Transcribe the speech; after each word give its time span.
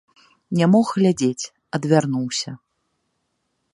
Не 0.59 0.65
мог 0.75 0.87
глядзець, 0.95 1.49
адвярнуўся. 1.79 2.51